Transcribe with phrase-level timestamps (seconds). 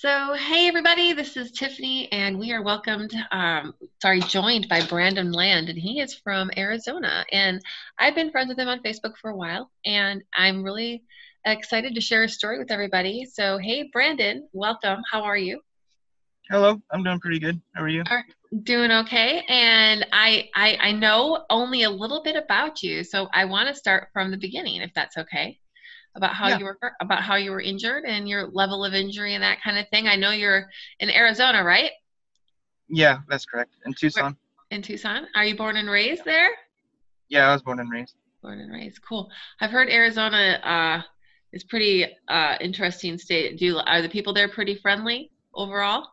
[0.00, 5.30] So, hey everybody, this is Tiffany, and we are welcomed, um, sorry, joined by Brandon
[5.30, 7.22] Land, and he is from Arizona.
[7.30, 7.60] And
[7.98, 11.02] I've been friends with him on Facebook for a while, and I'm really
[11.44, 13.26] excited to share a story with everybody.
[13.26, 15.02] So, hey Brandon, welcome.
[15.12, 15.60] How are you?
[16.48, 17.60] Hello, I'm doing pretty good.
[17.74, 18.02] How are you?
[18.08, 18.24] Are
[18.62, 23.44] doing okay, and I, I I know only a little bit about you, so I
[23.44, 25.59] want to start from the beginning, if that's okay
[26.16, 26.58] about how Yeah.
[26.58, 29.78] you were about how you were injured and your level of injury and that kind
[29.78, 30.08] of thing.
[30.08, 30.68] I know you're
[30.98, 31.90] in Arizona, right?
[32.88, 33.74] Yeah, that's correct.
[33.86, 34.36] In Tucson.
[34.70, 35.26] In Tucson.
[35.36, 36.50] Are you born and raised there?
[37.28, 38.14] Yeah, I was born and raised.
[38.42, 39.00] Born and raised.
[39.02, 39.30] Cool.
[39.60, 41.02] I've heard Arizona uh,
[41.52, 43.58] is pretty uh, interesting state.
[43.58, 46.08] Do you, are the people there pretty friendly overall?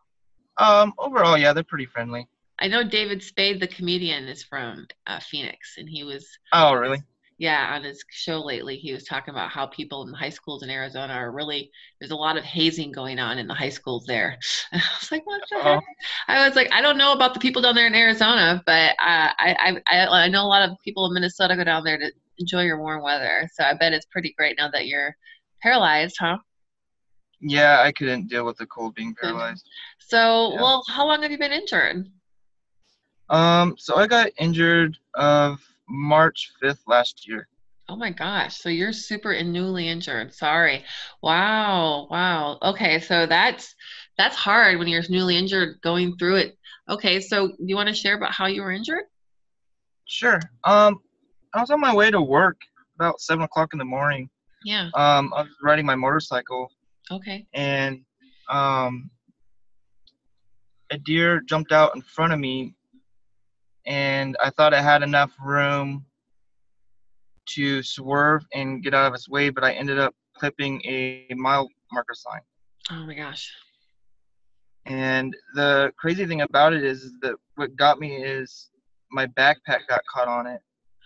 [0.58, 2.28] Um, overall, yeah, they're pretty friendly.
[2.60, 7.02] I know David Spade, the comedian, is from uh, Phoenix, and he was Oh, really?
[7.38, 10.70] Yeah on his show lately he was talking about how people in high schools in
[10.70, 11.70] arizona are really
[12.00, 14.36] there's a lot of hazing going on in the high schools there.
[14.72, 15.82] And i was like what the heck?
[16.26, 19.30] I was like i don't know about the people down there in arizona but uh,
[19.38, 22.62] I, I i know a lot of people in minnesota go down there to enjoy
[22.62, 25.16] your warm weather so i bet it's pretty great now that you're
[25.62, 26.38] paralyzed huh?
[27.40, 29.64] Yeah, I couldn't deal with the cold being paralyzed.
[29.98, 30.60] so Yeah.
[30.60, 32.06] well how long have you been injured?
[33.30, 37.48] Um, so I got injured of March 5th last year.
[37.88, 38.58] Oh my gosh.
[38.58, 40.34] So you're super and newly injured.
[40.34, 40.84] Sorry.
[41.22, 42.06] Wow.
[42.10, 42.58] Wow.
[42.62, 43.00] Okay.
[43.00, 43.74] So that's
[44.18, 46.58] that's hard when you're newly injured going through it.
[46.88, 47.20] Okay.
[47.20, 49.04] So you want to share about how you were injured?
[50.04, 50.38] Sure.
[50.64, 51.00] Um,
[51.54, 52.60] I was on my way to work
[52.96, 54.28] about seven o'clock in the morning.
[54.64, 54.90] Yeah.
[54.94, 56.70] Um, I was riding my motorcycle
[57.10, 57.46] Okay.
[57.54, 58.00] and
[58.50, 59.08] um,
[60.90, 62.74] a deer jumped out in front of me,
[63.88, 66.04] and I thought I had enough room
[67.54, 71.68] to swerve and get out of its way, but I ended up clipping a mile
[71.90, 72.40] marker sign.
[72.90, 73.50] Oh my gosh.
[74.84, 78.70] And the crazy thing about it is that what got me is
[79.10, 80.60] my backpack got caught on it,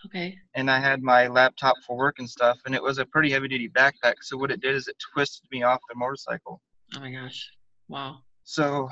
[0.05, 0.37] Okay.
[0.55, 3.47] and I had my laptop for work and stuff, and it was a pretty heavy
[3.47, 4.15] duty backpack.
[4.21, 6.61] So what it did is it twisted me off the motorcycle.
[6.97, 7.49] Oh my gosh.
[7.87, 8.19] Wow.
[8.43, 8.89] So,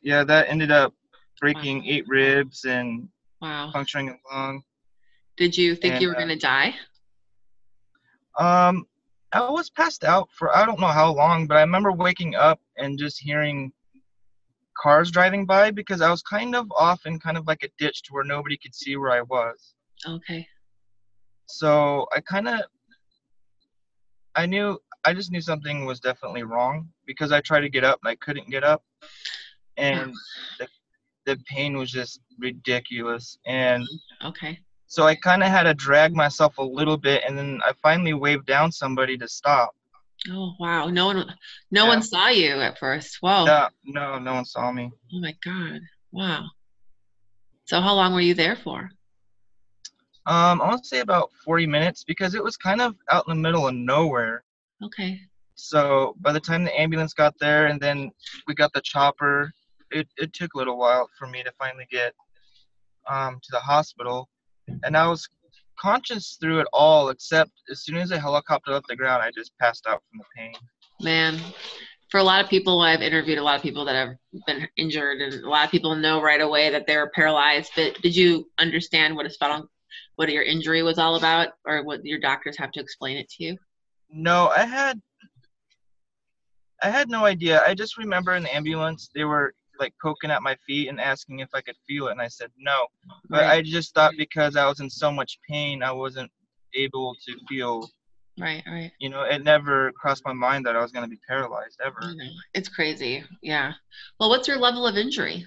[0.00, 0.94] yeah, that ended up
[1.40, 3.08] breaking eight ribs and
[3.42, 3.72] Wow.
[3.72, 4.62] puncturing a lung.
[5.36, 6.76] Did you think you were uh, going to die?
[8.38, 8.86] Um,
[9.32, 12.60] I was passed out for I don't know how long, but I remember waking up
[12.76, 13.72] and just hearing
[14.80, 18.02] cars driving by because I was kind of off in kind of like a ditch
[18.04, 19.74] to where nobody could see where I was.
[20.06, 20.46] Okay.
[21.46, 22.60] So I kind of,
[24.36, 27.98] I knew, I just knew something was definitely wrong because I tried to get up
[28.02, 28.82] and I couldn't get up,
[29.76, 30.14] and
[30.58, 30.68] the,
[31.24, 33.38] the pain was just ridiculous.
[33.46, 33.86] And
[34.24, 34.58] Okay.
[34.86, 38.12] so I kind of had to drag myself a little bit, and then I finally
[38.14, 39.74] waved down somebody to stop.
[40.30, 40.86] Oh wow.
[40.88, 41.34] No one
[41.70, 41.88] no Yeah.
[41.88, 43.18] one saw you at first.
[43.20, 43.44] Whoa.
[43.46, 44.90] No, no, no one saw me.
[45.12, 45.80] Oh my god.
[46.12, 46.50] Wow.
[47.64, 48.90] So how long were you there for?
[50.26, 53.34] Um, I want to say about 40 minutes because it was kind of out in
[53.34, 54.44] the middle of nowhere.
[54.84, 55.20] Okay.
[55.56, 58.10] So by the time the ambulance got there and then
[58.46, 59.52] we got the chopper,
[59.92, 62.14] it, it took a little while for me to finally get
[63.08, 64.28] um, to the hospital.
[64.84, 65.28] And I was
[65.78, 69.52] conscious through it all, except as soon as the helicopter left the ground, I just
[69.58, 70.54] passed out from the pain.
[71.00, 71.38] Man,
[72.10, 74.16] for a lot of people, I've interviewed a lot of people that have
[74.46, 77.72] been injured, and a lot of people know right away that they're paralyzed.
[77.74, 79.66] But did you understand what a spinal,
[80.16, 83.44] what your injury was all about, or what your doctors have to explain it to
[83.44, 83.56] you?
[84.10, 85.00] No, I had
[86.82, 87.62] I had no idea.
[87.66, 91.40] I just remember in the ambulance they were like poking at my feet and asking
[91.40, 92.86] if I could feel it, and I said no.
[93.28, 96.30] But Right, I just thought because I was in so much pain, I wasn't
[96.74, 97.88] able to feel.
[98.40, 98.92] right, right.
[98.98, 102.00] You know, it never crossed my mind that I was going to be paralyzed ever.
[102.54, 103.24] It's crazy.
[103.42, 103.72] Yeah.
[104.18, 105.44] Well, what's your level of injury?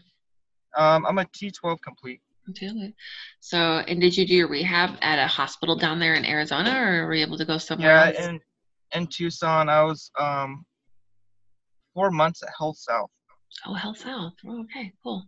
[0.78, 2.22] Um, I'm a T12 complete.
[2.50, 2.94] Okay.
[3.40, 7.08] So, and did you do your rehab at a hospital down there in Arizona, or
[7.08, 8.28] were you able to go somewhere Yeah, else?
[8.28, 8.40] in
[8.94, 10.64] in Tucson, I was um
[11.96, 13.08] four months at HealthSouth.
[13.66, 14.34] Oh, HealthSouth.
[14.48, 15.24] Oh, okay, cool.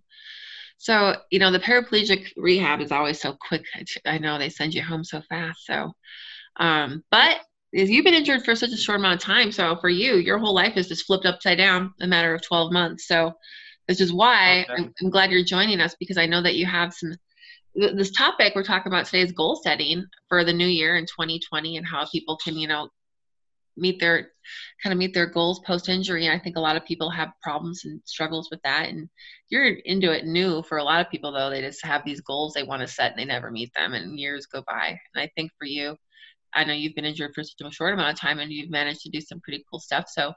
[0.77, 3.65] So, you know, the paraplegic rehab is always so quick.
[4.05, 5.65] I know they send you home so fast.
[5.65, 5.93] So,
[6.57, 7.41] um, but
[7.73, 10.37] if you've been injured for such a short amount of time, so for you, your
[10.37, 13.07] whole life is just flipped upside down a matter of 12 months.
[13.07, 13.33] So,
[13.87, 14.83] this is why Okay.
[14.83, 17.15] I'm, I'm glad you're joining us because I know that you have some.
[17.75, 21.77] This topic we're talking about today is goal setting for the new year in 2020
[21.77, 22.89] and how people can, you know,
[23.77, 24.31] meet their
[24.81, 26.25] kind of meet their goals post injury.
[26.25, 28.89] and I think a lot of people have problems and struggles with that.
[28.89, 29.09] And
[29.49, 31.49] you're into it new for a lot of people though.
[31.49, 34.19] They just have these goals they want to set and they never meet them and
[34.19, 34.97] years go by.
[35.13, 35.95] And I think for you,
[36.53, 39.01] I know you've been injured for such a short amount of time and you've managed
[39.01, 40.05] to do some pretty cool stuff.
[40.07, 40.33] So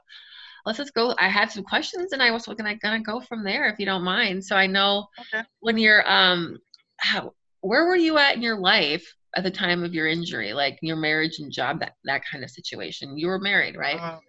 [0.65, 1.15] let's just go.
[1.19, 4.03] I had some questions, and I was gonna gonna go from there if you don't
[4.03, 4.43] mind.
[4.43, 5.43] So I know Okay.
[5.59, 6.59] when you're um,
[6.97, 10.77] how where were you at in your life at the time of your injury, like
[10.81, 13.17] your marriage and job, that that kind of situation?
[13.17, 13.99] You were married, right?
[13.99, 14.19] Um,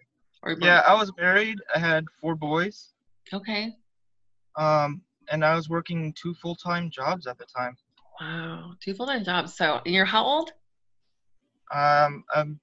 [0.43, 1.58] or yeah, I was married.
[1.75, 2.90] I had four boys.
[3.32, 3.75] Okay.
[4.56, 7.76] Um, and I was working two full time jobs at the time.
[8.20, 9.56] Wow, two full time jobs.
[9.56, 10.52] So and you're how old?
[11.75, 12.60] Um, I'm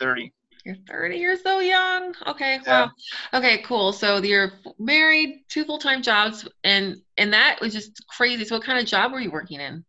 [0.00, 0.32] 30.
[0.64, 1.18] You're 30.
[1.18, 2.14] You're so young.
[2.26, 2.58] Okay.
[2.66, 2.86] Yeah.
[2.86, 2.90] Wow.
[3.34, 3.58] Okay.
[3.58, 3.92] Cool.
[3.92, 8.44] So you're married, two full time jobs, and and that was just crazy.
[8.44, 9.84] So what kind of job were you working in?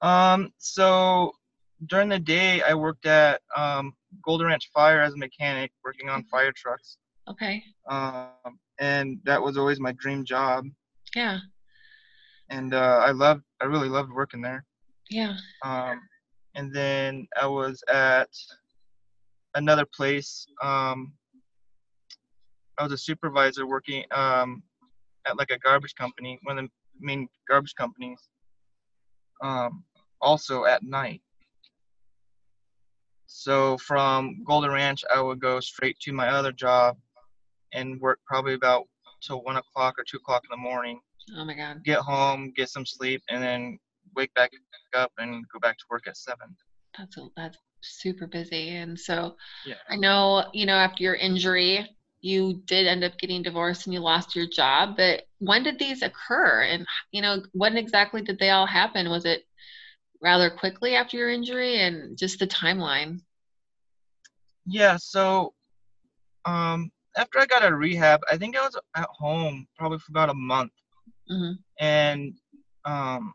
[0.00, 1.32] Um, so
[1.86, 6.24] during the day, I worked at um, Golder Ranch Fire as a mechanic, working on
[6.24, 6.98] fire trucks.
[7.28, 7.62] Okay.
[7.90, 10.64] Um, and that was always my dream job.
[11.14, 11.38] Yeah.
[12.50, 14.64] And uh, I loved, I really loved working there.
[15.10, 15.36] Yeah.
[15.64, 16.00] Um,
[16.54, 18.30] and then I was at
[19.54, 20.46] another place.
[20.62, 21.12] Um,
[22.78, 24.62] I was a supervisor working um,
[25.26, 26.70] at like a garbage company, one of the
[27.00, 28.28] main garbage companies.
[29.40, 29.84] Um,
[30.20, 31.22] also at night.
[33.26, 36.96] So from Golder Ranch, I would go straight to my other job
[37.72, 38.88] and work probably about
[39.22, 41.00] till one o'clock or two o'clock in the morning.
[41.36, 41.84] Oh my God.
[41.84, 43.78] Get home, get some sleep, and then
[44.16, 44.50] wake back
[44.94, 46.56] up and go back to work at seven.
[46.96, 48.70] That's a, that's super busy.
[48.70, 49.36] And so
[49.66, 49.74] Yeah.
[49.88, 51.88] I know, you know, after your injury,
[52.20, 54.96] you did end up getting divorced and you lost your job.
[54.96, 56.62] But when did these occur?
[56.62, 59.10] And, you know, when exactly did they all happen?
[59.10, 59.42] Was it
[60.22, 63.20] rather quickly after your injury and just the timeline?
[64.66, 65.54] Yeah, so
[66.44, 70.30] um after I got of rehab, I think I was at home probably for about
[70.30, 70.72] a month.
[71.28, 72.34] hmm And
[72.84, 73.34] um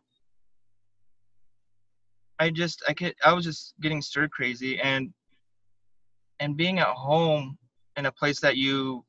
[2.38, 5.12] I just I could I was just getting stir crazy and
[6.40, 7.58] and being at home
[7.96, 9.04] in a place that you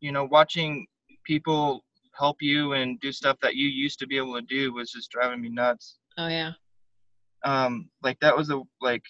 [0.00, 0.86] you know, watching
[1.24, 1.82] people
[2.18, 5.10] help you and do stuff that you used to be able to do was just
[5.10, 5.96] driving me nuts.
[6.18, 6.52] Oh, yeah.
[7.44, 9.02] um like that was a like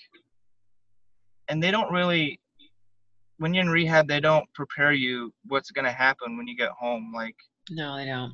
[1.48, 2.40] and they don't really
[3.38, 6.70] when you're in rehab they don't prepare you what's going to happen when you get
[6.70, 7.36] home like
[7.70, 8.32] No, they don't.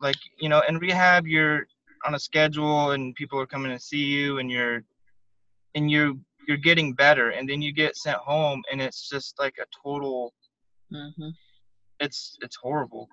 [0.00, 1.66] like you know in rehab you're
[2.06, 4.82] on a schedule and people are coming to see you and you're
[5.74, 6.14] and you're
[6.50, 10.34] you're getting better and then you get sent home and it's just like a total
[10.92, 11.28] hmm
[12.00, 13.08] it's it's horrible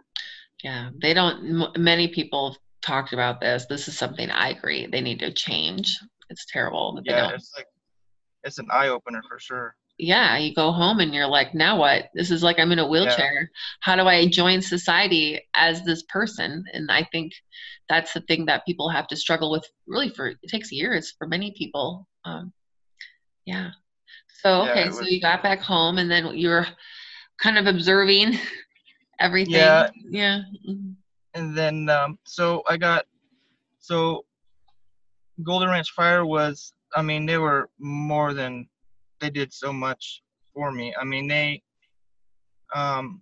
[0.64, 0.90] Yeah.
[1.04, 3.68] They don't, m- many people have talked about this.
[3.70, 4.88] This is something I agree.
[4.88, 6.00] They need to change.
[6.32, 7.36] It's terrible that they yeah don't.
[7.36, 7.68] it's like
[8.44, 12.10] it's an eye opener for sure yeah, you go home and you're like, now what?
[12.14, 13.50] This is like I'm in a wheelchair.
[13.82, 16.64] How do I join society as this person?
[16.72, 17.34] And I think
[17.90, 21.26] that's the thing that people have to struggle with really for it takes years for
[21.28, 22.08] many people.
[22.26, 22.54] Um,
[23.48, 23.70] yeah.
[24.44, 26.68] So okay, it so was- you got back home and then you were
[27.42, 28.38] kind of observing
[29.20, 29.54] everything.
[29.56, 29.90] Yeah.
[30.10, 30.42] Yeah.
[30.70, 30.96] mhm.
[31.34, 33.06] and then um, so I got
[33.80, 34.26] so
[35.44, 38.68] Golder Ranch Fire was I mean they were more than
[39.22, 40.22] they did so much
[40.54, 40.94] for me.
[41.00, 41.62] I mean they
[42.76, 43.22] um,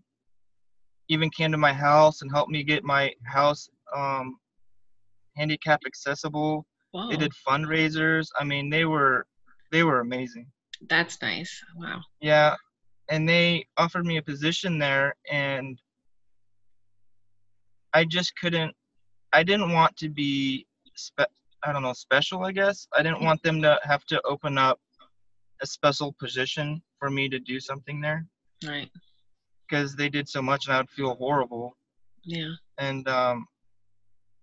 [1.08, 4.38] even came to my house and helped me get my house um,
[5.38, 6.66] handicap accessible.
[6.92, 7.10] Whoa.
[7.10, 8.28] They did fundraisers.
[8.40, 9.28] I mean they were
[9.72, 10.48] they were amazing.
[10.90, 11.62] That's nice.
[11.76, 12.02] Wow.
[12.22, 12.56] Yeah,
[13.10, 15.80] and they offered me a position there, and
[17.94, 18.74] I just couldn't.
[19.34, 21.32] I didn't want to be, spe-
[21.64, 22.44] I don't know, special.
[22.44, 24.80] I guess I didn't want them to have to open up
[25.62, 28.26] a special position for me to do something there
[28.66, 28.90] Right.
[29.68, 31.76] because they did so much, and I would feel horrible.
[32.24, 32.52] Yeah.
[32.78, 33.46] And um,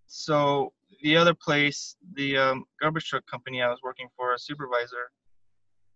[0.06, 5.10] so the other place, the um, garbage truck company I was working for, a supervisor,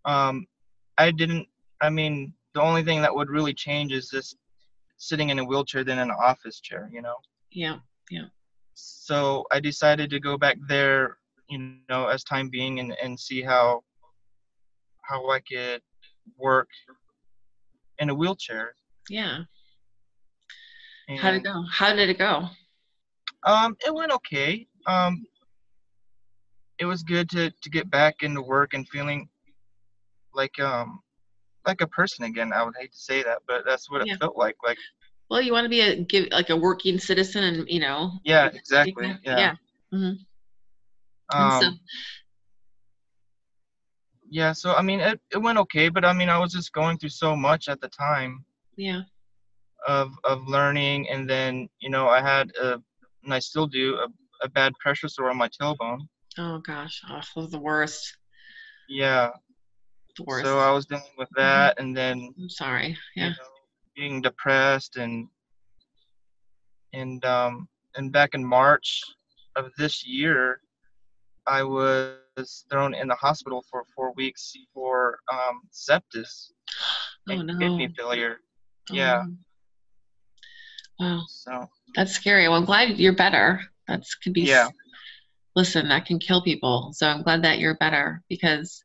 [0.04, 0.46] um,
[0.98, 1.46] I didn't.
[1.80, 4.36] I mean, the only thing that would really change is just
[4.96, 7.16] sitting in a wheelchair than an office chair, you know.
[7.50, 7.78] Yeah.
[8.10, 8.26] Yeah.
[8.74, 13.42] So I decided to go back there, you know, as time being, and and see
[13.42, 13.82] how
[15.02, 15.82] how I could
[16.38, 16.68] work
[17.98, 18.74] in a wheelchair.
[19.08, 19.40] Yeah.
[21.18, 21.64] How did it go?
[21.70, 22.48] How did it go?
[23.44, 24.66] Um, it went okay.
[24.86, 25.26] Um,
[26.78, 29.28] it was good to to get back into work and feeling
[30.34, 31.00] like um
[31.66, 32.52] like a person again.
[32.52, 34.56] I would hate to say that, but that's what it felt like.
[34.64, 34.78] Like
[35.28, 38.12] Well, you want to be a give like a working citizen, and you know.
[38.24, 39.14] yeah, exactly.
[39.24, 39.38] Yeah.
[39.38, 39.54] Yeah.
[39.92, 40.12] hmm
[41.34, 41.70] Um, so,
[44.30, 44.52] yeah.
[44.52, 47.10] So I mean, it it went okay, but I mean, I was just going through
[47.10, 48.44] so much at the time
[48.76, 49.02] yeah.
[49.88, 52.80] of of learning, and then you know I had a
[53.24, 54.06] and I still do a,
[54.42, 56.00] a bad pressure sore on my tailbone.
[56.38, 58.16] Oh gosh, oh, those are the worst.
[58.88, 59.30] Yeah.
[60.18, 62.96] So I was dealing with that, and then I'm sorry.
[63.14, 63.24] Yeah.
[63.24, 63.36] You know,
[63.94, 65.28] being depressed and
[66.92, 69.02] and um and back in March
[69.56, 70.60] of this year,
[71.46, 76.50] I was thrown in the hospital for four weeks for um, sepsis
[77.28, 77.58] oh, and no.
[77.58, 78.38] kidney failure.
[78.90, 79.20] Yeah.
[79.20, 79.38] Um,
[80.98, 81.22] wow.
[81.28, 82.48] So that's scary.
[82.48, 83.60] Well, I'm glad you're better.
[83.88, 84.42] That's could be.
[84.42, 84.68] Yeah.
[85.54, 86.92] Listen, that can kill people.
[86.94, 88.84] So I'm glad that you're better because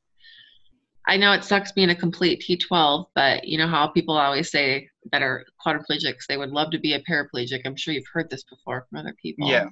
[1.08, 4.88] I know it sucks being a complete T12, but you know how people always say
[5.12, 7.62] that are quadriplegics, they would love to be a paraplegic.
[7.65, 9.50] I'm sure you've heard this before from other people.
[9.50, 9.65] Yeah.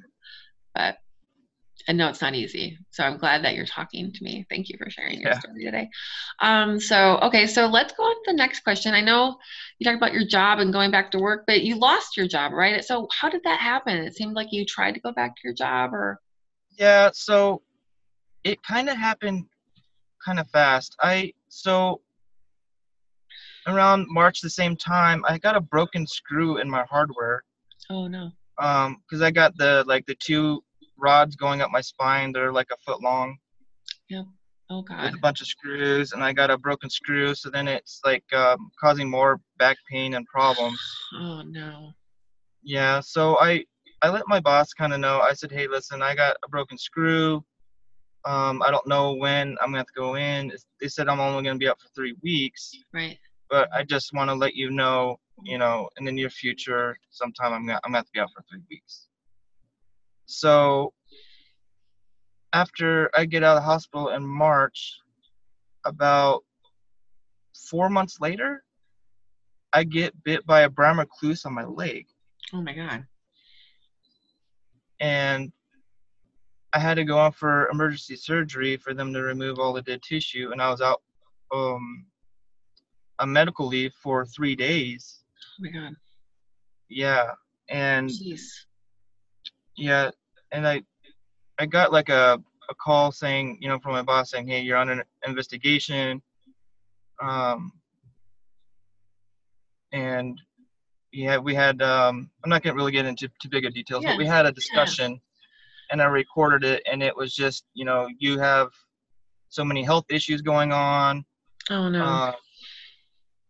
[0.75, 0.97] But
[1.87, 2.77] I no, it's not easy.
[2.91, 4.45] So I'm glad that you're talking to me.
[4.49, 5.39] Thank you for sharing your yeah.
[5.39, 5.89] story today.
[6.41, 8.93] Um, so, okay, so let's go on to the next question.
[8.93, 9.37] I know
[9.79, 12.51] you talked about your job and going back to work, but you lost your job,
[12.53, 12.83] right?
[12.83, 13.97] So, how did that happen?
[13.97, 16.19] It seemed like you tried to go back to your job or.
[16.77, 17.61] Yeah, so
[18.43, 19.45] it kind of happened
[20.23, 20.95] kind of fast.
[21.01, 22.01] I, so
[23.67, 27.43] around March the same time, I got a broken screw in my hardware.
[27.89, 28.31] Oh, no.
[28.59, 30.61] Um, because I got the like the two
[30.99, 32.31] rods going up my spine.
[32.31, 33.37] They're like a foot long.
[34.09, 34.23] Yeah.
[34.69, 35.03] Oh God.
[35.03, 38.23] With a bunch of screws, and I got a broken screw, so then it's like
[38.33, 40.79] um, causing more back pain and problems.
[41.15, 41.91] Oh no.
[42.61, 42.99] Yeah.
[42.99, 43.65] So I
[44.01, 45.19] I let my boss kind of know.
[45.19, 47.43] I said, hey, listen, I got a broken screw.
[48.25, 50.51] Um, I don't know when I'm gonna have to go in.
[50.79, 52.71] They said I'm only gonna be up for three weeks.
[52.93, 53.17] Right.
[53.49, 57.53] But I just want to let you know, you know, in the near future, sometime
[57.53, 59.08] I'm gonna I'm gonna have to be out for three weeks.
[60.29, 60.93] So
[62.53, 64.99] after I get out of the hospital in March,
[65.85, 66.43] about
[67.69, 68.63] four months later,
[69.73, 72.05] I get bit by a brown recluse on my leg.
[72.53, 73.05] Oh my god.
[74.99, 75.51] And
[76.73, 80.03] I had to go on for emergency surgery for them to remove all the dead
[80.03, 81.01] tissue, and I was out
[81.51, 82.05] um,
[83.17, 85.23] on medical leave for three days.
[85.59, 85.93] Oh my god.
[86.87, 87.31] Yeah,
[87.67, 88.43] and Jeez.
[89.79, 90.11] Yeah,
[90.51, 90.83] and I
[91.57, 94.77] I got like a a call saying, you know, from my boss saying, hey, you're
[94.77, 96.21] on an investigation.
[97.21, 97.71] Um,
[99.91, 100.39] and
[101.11, 104.05] yeah, we had, um, I'm not going to really get into too big of details,
[104.05, 105.17] but we had a discussion yeah.
[105.91, 108.69] and I recorded it and it was just, you know, you have
[109.49, 111.25] so many health issues going on.
[111.71, 112.03] Oh no.
[112.03, 112.33] Uh,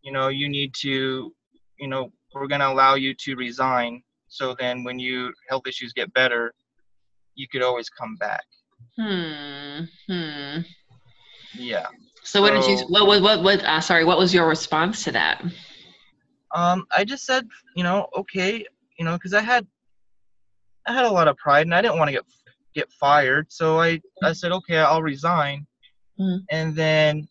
[0.01, 1.33] you know, you need to,
[1.77, 4.01] you know, we're going to allow you to resign.
[4.29, 6.53] So then when you health issues get better,
[7.35, 8.45] you could always come back.
[8.97, 9.85] Hmm.
[10.07, 10.59] Hmm.
[11.53, 11.87] Yeah.
[12.23, 12.85] So, what did you?
[12.87, 13.43] What what what?
[13.43, 14.05] what uh, sorry.
[14.05, 15.43] What was your response to that?
[16.53, 18.65] Um, I just said, you know, okay,
[18.97, 19.65] you know, because I had,
[20.87, 22.25] I had a lot of pride, and I didn't want to get
[22.75, 25.65] get fired, so I I said, okay, I'll resign,
[26.19, 26.37] mm-hmm.
[26.51, 27.27] and then,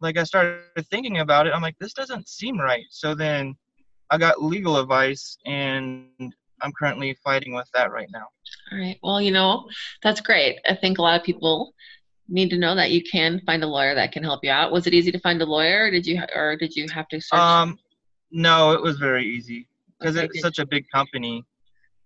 [0.00, 1.52] like, I started thinking about it.
[1.54, 2.84] I'm like, this doesn't seem right.
[2.90, 3.54] So then,
[4.12, 6.06] I got legal advice, and
[6.60, 8.26] I'm currently fighting with that right now.
[8.70, 8.98] All right.
[9.02, 9.66] Well, you know,
[10.02, 10.58] that's great.
[10.68, 11.72] I think a lot of people
[12.28, 14.70] need to know that you can find a lawyer that can help you out.
[14.70, 17.22] Was it easy to find a lawyer, or did you, or did you have to
[17.22, 17.40] search?
[17.40, 17.78] Um,
[18.30, 19.66] no, it was very easy
[19.98, 21.42] because okay, it's such a big company.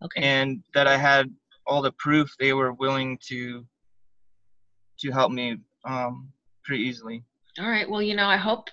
[0.05, 0.23] Okay.
[0.23, 1.27] And that I had
[1.67, 3.67] all the proof they were willing to
[5.01, 6.29] to help me um,
[6.63, 7.25] pretty easily.
[7.59, 7.91] All right.
[7.91, 8.69] Well, you know, I hope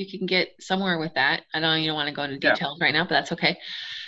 [0.00, 1.42] you can get somewhere with that.
[1.54, 2.84] I know you don't want to go into details yeah.
[2.84, 3.56] right now, but that's okay.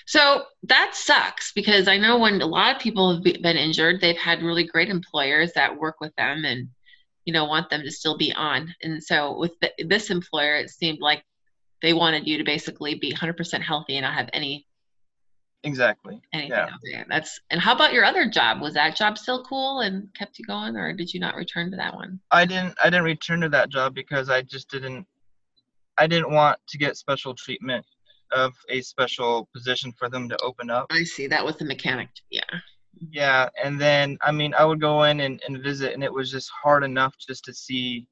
[0.06, 4.16] So that sucks because I know when a lot of people have been injured, they've
[4.16, 6.68] had really great employers that work with them and
[7.24, 8.74] you know want them to still be on.
[8.82, 11.22] And so with the, this employer, it seemed like
[11.82, 14.66] they wanted you to basically be 100% healthy and not have any
[15.64, 16.68] exactly anything yeah.
[16.82, 17.06] there.
[17.08, 18.60] That's and how about your other job?
[18.60, 21.76] Was that job still cool and kept you going, or did you not return to
[21.76, 22.20] that one?
[22.30, 22.74] I didn't.
[22.82, 25.06] I didn't return to that job because I just didn't.
[25.98, 27.84] I didn't want to get special treatment
[28.32, 30.86] of a special position for them to open up.
[30.90, 31.26] I see.
[31.26, 32.08] That was the mechanic.
[32.30, 32.40] Yeah.
[33.10, 33.48] Yeah.
[33.62, 36.50] And then, I mean, I would go in and, and visit, and it was just
[36.50, 38.06] hard enough just to see,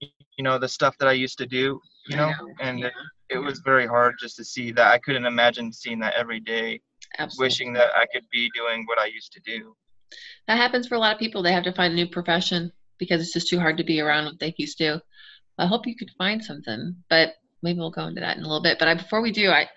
[0.00, 2.48] you know, the stuff that I used to do, you know, know.
[2.60, 2.86] and yeah.
[2.86, 2.92] it,
[3.30, 4.92] it was very hard just to see that.
[4.92, 6.80] I couldn't imagine seeing that every day,
[7.18, 7.46] Absolutely.
[7.46, 9.74] wishing that I could be doing what I used to do.
[10.46, 11.42] That happens for a lot of people.
[11.42, 14.26] They have to find a new profession because it's just too hard to be around
[14.26, 15.00] what they used to.
[15.58, 18.62] I hope you could find something, but maybe we'll go into that in a little
[18.62, 18.78] bit.
[18.78, 19.68] But I, before we do, I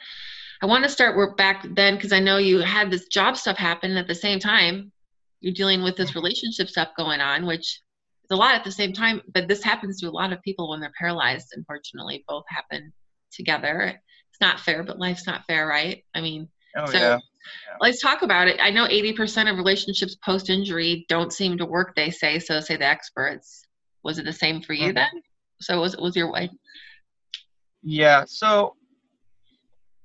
[0.62, 3.56] I want to start work back then because I know you had this job stuff
[3.56, 4.92] happen at the same time.
[5.40, 7.62] You're dealing with this relationship stuff going on, which
[8.24, 9.22] is a lot at the same time.
[9.34, 11.54] But this happens to a lot of people when they're paralyzed.
[11.56, 12.92] Unfortunately, both happen
[13.32, 14.02] together.
[14.32, 16.04] It's not fair, but life's not fair, right?
[16.14, 17.20] I mean, Oh So- yeah.
[17.80, 18.60] Let's talk about it.
[18.62, 22.38] I know 80% of relationships post injury don't seem to work, they say.
[22.38, 23.66] So say the experts.
[24.04, 24.96] Was it the same for you Mhm.
[24.96, 25.24] then?
[25.62, 26.51] So was it was your wife?
[27.82, 28.25] Yeah.
[28.28, 28.75] So,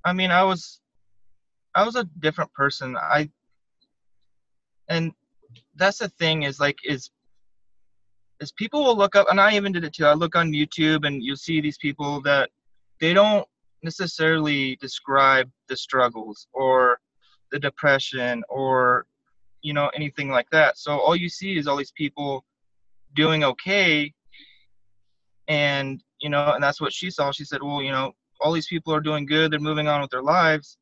[0.04, 0.80] I mean, I was,
[1.74, 2.96] I was a different person.
[2.96, 3.30] I,
[4.88, 5.12] and
[5.76, 7.10] that's the thing is like is,
[8.40, 10.06] is people will look up, and I even did it too.
[10.06, 12.50] I look on YouTube and you'll see these people that
[13.00, 13.46] they don't
[13.82, 16.98] necessarily describe the struggles or
[17.52, 19.06] the depression or,
[19.62, 20.78] you know, anything like that.
[20.78, 22.44] So all you see is all these people
[23.14, 24.12] doing okay
[25.48, 28.66] and you know and that's what she saw she said well you know all these
[28.66, 30.78] people are doing good they're moving on with their lives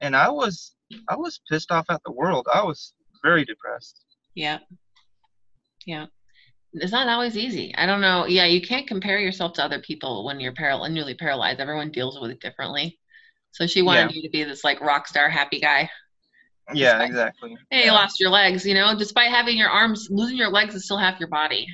[0.00, 0.74] and i was
[1.08, 4.04] i was pissed off at the world i was very depressed
[4.34, 4.58] Yeah.
[5.86, 6.06] Yeah.
[6.72, 7.72] It's not always easy.
[7.76, 8.26] I don't know.
[8.26, 11.60] Yeah, you can't compare yourself to other people when you're paral- newly paralyzed.
[11.60, 12.98] Everyone deals with it differently.
[13.52, 15.88] So she wanted you to be this like rock star happy guy.
[16.72, 17.92] yeah Despite- exactly Hey, you yeah.
[17.92, 21.20] lost your legs, you know, despite having your arms, losing your legs is still half
[21.20, 21.64] your body.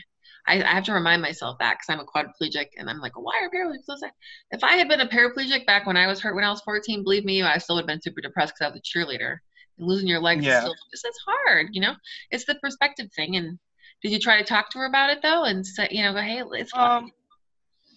[0.46, 3.40] I, I have to remind myself that because I'm a quadriplegic and I'm like, why
[3.42, 4.12] are paraplegics so sad?
[4.50, 7.02] If I had been a paraplegic back when I was hurt when I was 14,
[7.02, 9.38] believe me, I still would have been super depressed because I was a cheerleader.
[9.78, 10.56] And losing your legs Yeah.
[10.56, 11.94] is still, it's, it's hard, you know?
[12.30, 13.36] It's the perspective thing.
[13.36, 13.58] And
[14.02, 15.44] did you try to talk to her about it though?
[15.44, 17.10] And say, you know, go, hey, it's um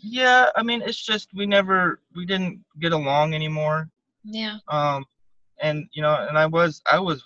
[0.03, 3.89] yeah i mean it's just we never we didn't get along anymore
[4.25, 4.57] yeah.
[4.67, 5.05] um
[5.61, 7.23] and you know and i was i was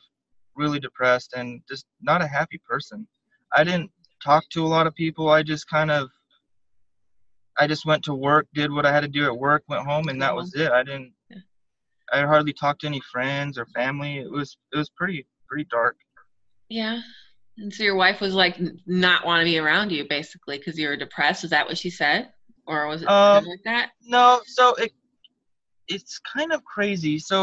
[0.56, 3.08] really depressed and just not a happy person
[3.54, 3.90] i didn't
[4.28, 6.10] talk to a lot of people i just kind of
[7.62, 10.08] i just went to work did what i had to do at work went home
[10.10, 11.38] and that was it i didn't Yeah.
[12.14, 15.20] i hardly talked to any friends or family it was it was pretty
[15.50, 15.96] pretty dark
[16.70, 17.00] Yeah.
[17.60, 18.56] And so your wife was like
[18.86, 21.44] not want to be around you basically because you were depressed.
[21.46, 22.22] Is that what she said?
[22.68, 23.86] Or was it Um, like that?
[24.16, 24.26] no
[24.58, 24.92] so it
[25.88, 27.38] it's kind of crazy so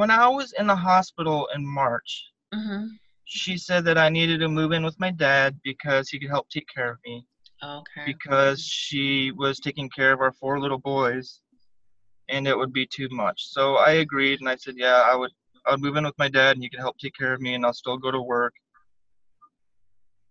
[0.00, 2.10] when i was in the hospital in march
[2.54, 2.84] Mm-hmm.
[3.26, 6.48] She said that i needed to move in with my dad because he could help
[6.48, 7.24] take care of me
[7.64, 8.04] Okay.
[8.06, 11.40] because she was taking care of our four little boys
[12.28, 13.46] and it would be too much.
[13.46, 15.30] So I agreed and I said, yeah, I would
[15.66, 17.54] I would move in with my dad and he could help take care of me
[17.54, 18.54] and I'll still go to work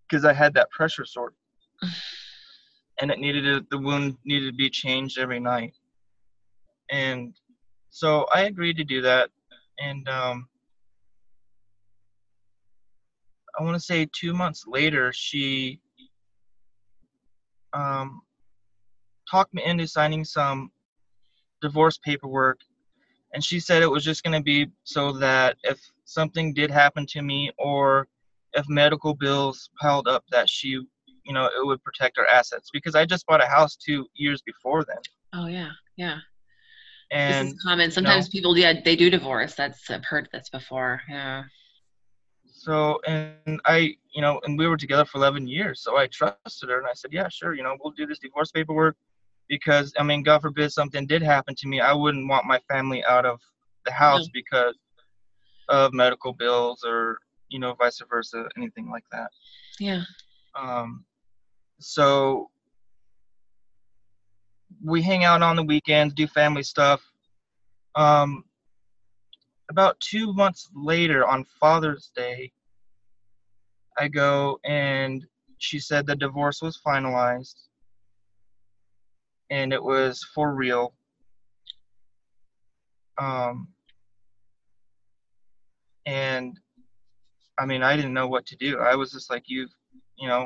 [0.07, 1.33] because I had that pressure sore
[3.01, 5.73] and it needed to, the wound needed to be changed every night.
[6.91, 7.33] And
[7.89, 9.29] so I agreed to do that
[9.79, 10.47] and um
[13.57, 15.79] I want to say 2 months later she
[17.73, 18.21] um,
[19.29, 20.71] talked me into signing some
[21.61, 22.59] divorce paperwork
[23.33, 27.05] and she said it was just going to be so that if something did happen
[27.07, 28.07] to me or
[28.53, 30.69] if medical bills piled up that she
[31.23, 34.41] you know it would protect our assets because i just bought a house two years
[34.43, 34.97] before then
[35.37, 36.19] Oh yeah, yeah.
[37.11, 37.91] and this is common.
[37.91, 39.53] Sometimes people, yeah, they do divorce.
[39.55, 41.01] That's I've heard this before.
[41.09, 41.43] Yeah.
[42.65, 46.69] So and i you know and we were together for 11 years so i trusted
[46.69, 48.95] her and i said yeah sure you know we'll do this divorce paperwork
[49.47, 53.03] because i mean god forbid something did happen to me i wouldn't want my family
[53.05, 53.39] out of
[53.85, 54.75] the house because
[55.69, 59.29] of medical bills or you know vice versa anything like that.
[59.79, 60.03] Yeah.
[60.59, 61.03] um
[61.79, 62.49] so
[64.83, 67.01] we hang out on the weekends do family stuff.
[67.95, 68.43] Um
[69.69, 72.51] about two months later on father's day
[73.99, 75.25] i go and
[75.57, 77.55] she said the divorce was finalized
[79.49, 80.93] and it was for real.
[83.17, 83.69] Um
[86.05, 86.59] and
[87.57, 88.79] i mean i didn't know what to do.
[88.79, 89.71] I was just like you've,
[90.17, 90.45] you know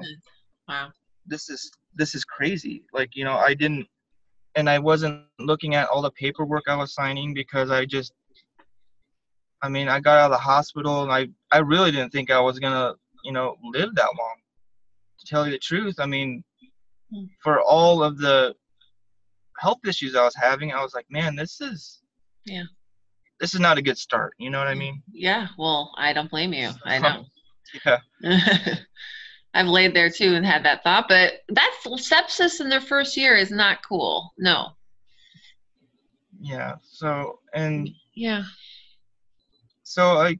[0.68, 0.92] Wow.
[1.26, 2.84] this is this is crazy.
[2.94, 3.88] Like you know i didn't
[4.56, 8.14] and i wasn't looking at all the paperwork i was signing because i just
[9.62, 12.40] i mean i got out of the hospital and i i really didn't think i
[12.40, 12.94] was gonna
[13.24, 14.36] you know live that long
[15.20, 16.44] to tell you the truth i mean
[17.12, 17.24] Hmm.
[17.42, 18.54] for all of the
[19.58, 22.04] health issues i was having i was like man this is
[22.46, 22.66] Yeah.
[23.40, 25.48] this is not a good start you know what i mean Yeah.
[25.58, 26.70] Well, I don't blame you.
[26.86, 27.26] I know.
[27.84, 27.98] yeah
[29.56, 33.36] I've laid there too and had that thought, but that's sepsis in their first year
[33.36, 34.32] is not cool.
[34.38, 34.68] No.
[36.40, 38.44] yeah so and Yeah.
[39.90, 40.38] So I,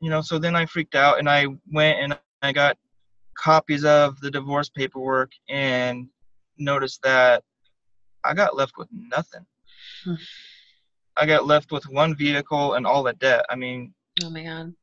[0.00, 2.76] you know, so then I freaked out and I went and I got
[3.36, 6.08] copies of the divorce paperwork and
[6.58, 7.44] noticed that
[8.24, 9.46] I got left with nothing.
[10.04, 10.14] Hmm.
[11.16, 13.44] I got left with one vehicle and all the debt.
[13.48, 13.94] I mean,
[14.24, 14.74] Oh my god.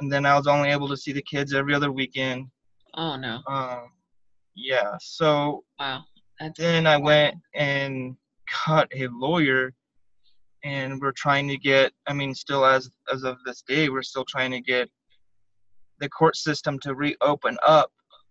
[0.00, 2.48] and then I was only able to see the kids every other weekend.
[2.94, 3.42] Oh no.
[3.46, 3.92] Um,
[4.56, 4.96] yeah.
[5.00, 6.02] So Wow.
[6.40, 8.16] That's then I went and
[8.66, 9.72] got a lawyer
[10.68, 11.92] and we're trying to get.
[12.06, 14.88] I mean, still as as of this day, we're still trying to get
[16.00, 17.90] the court system to reopen up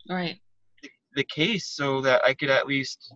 [0.09, 0.39] Right.
[0.81, 3.13] the, the case so that I could at least,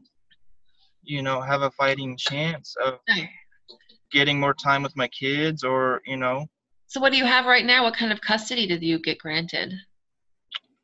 [1.03, 2.95] you know, have a fighting chance of
[4.12, 6.47] getting more time with my kids, or you know,
[6.88, 7.84] So what do you have right now?
[7.84, 9.73] What kind of custody did you get granted?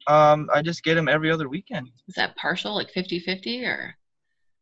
[0.08, 1.90] um, I just get them every other weekend.
[2.08, 3.97] Is that partial, like 50-50 or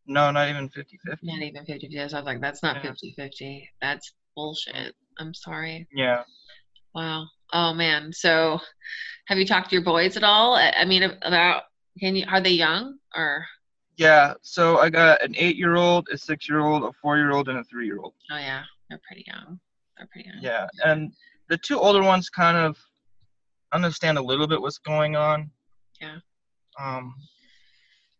[0.07, 1.25] No, not even 50 50.
[1.25, 2.09] not even 50-50?
[2.09, 2.91] So I was like, that's not Yeah.
[2.91, 3.67] 50-50.
[3.81, 4.93] That's bullshit.
[5.19, 5.87] I'm sorry.
[5.93, 6.23] Yeah.
[6.93, 7.25] Wow.
[7.53, 8.11] Oh man.
[8.13, 8.59] So
[9.27, 10.55] have you talked to your boys at all?
[10.55, 11.63] I I mean about
[11.99, 13.45] can you are they young or
[13.97, 14.33] Yeah.
[14.41, 17.49] So I got an eight year old, a six year old, a four year old,
[17.49, 18.13] and a three year old.
[18.31, 19.59] oh yeah, they're pretty young.
[19.97, 20.39] They're pretty young.
[20.41, 20.67] Yeah.
[20.85, 21.13] And
[21.49, 22.77] the two older ones kind of
[23.73, 25.49] understand a little bit what's going on.
[26.01, 26.17] Yeah.
[26.79, 27.15] Um,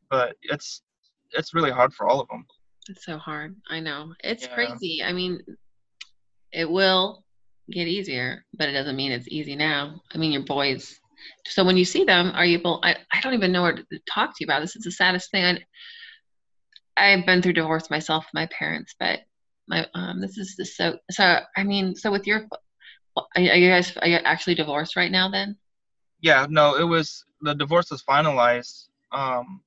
[0.09, 0.81] but it's
[1.37, 2.45] it's really hard for all of them.
[2.89, 3.55] It's so hard.
[3.69, 4.13] I know.
[4.23, 4.53] It's Yeah.
[4.53, 5.03] crazy.
[5.03, 5.39] I mean,
[6.51, 7.23] it will
[7.71, 10.01] get easier, but it doesn't mean it's easy now.
[10.13, 10.99] I mean, your boys.
[11.47, 12.79] So when you see them, are you able?
[12.83, 14.61] I, I don't even know what to talk to you about.
[14.61, 15.43] This is the saddest thing.
[16.97, 19.19] I, I've been through divorce myself, with my parents, but
[19.67, 21.39] my um, this is the so so.
[21.57, 22.47] I mean, so with your,
[23.17, 25.29] are are you guys are you actually divorced right now?
[25.29, 25.57] Then
[26.21, 26.47] Yeah.
[26.49, 28.87] No, it was the divorce was finalized.
[29.11, 29.61] Um,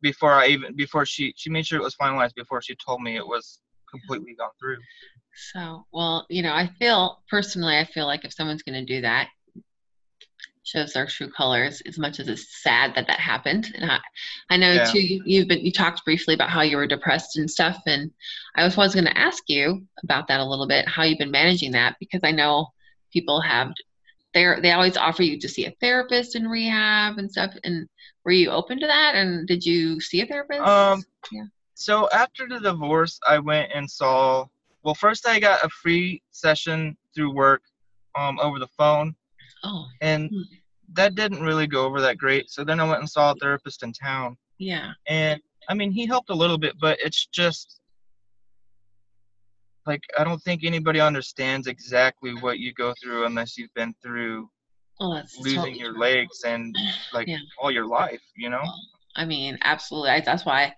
[0.00, 3.16] before I even before she she made sure it was finalized before she told me
[3.16, 4.78] it was completely gone through.
[5.52, 9.00] So, well, you know, I feel personally, I feel like if someone's going to do
[9.02, 9.28] that,
[10.64, 11.80] shows their true colors.
[11.86, 13.98] As much as it's sad that that happened, and I,
[14.50, 14.90] I know Yeah.
[14.90, 15.00] too.
[15.00, 18.10] You, you've been you talked briefly about how you were depressed and stuff, and
[18.56, 21.30] I was was going to ask you about that a little bit, how you've been
[21.30, 22.68] managing that, because I know
[23.12, 23.72] people have.
[24.38, 27.52] They they always offer you to see a therapist in rehab and stuff.
[27.64, 27.88] And
[28.24, 29.16] were you open to that?
[29.16, 30.60] And did you see a therapist?
[30.60, 31.46] Um, Yeah.
[31.74, 34.46] So after the divorce, I went and saw.
[34.84, 37.62] Well, first I got a free session through work,
[38.16, 39.14] um, over the phone,
[39.64, 40.42] oh, and Hmm.
[40.92, 42.48] that didn't really go over that great.
[42.50, 46.06] So then I went and saw a therapist in town, yeah, and I mean he
[46.06, 47.77] helped a little bit, but it's just
[49.88, 54.48] like I don't think anybody understands exactly what you go through unless you've been through
[55.00, 56.00] that's losing totally your true.
[56.00, 56.76] legs and
[57.12, 57.38] like Yeah.
[57.60, 58.62] all your life, you know.
[59.16, 60.10] I mean, absolutely.
[60.10, 60.74] I, that's why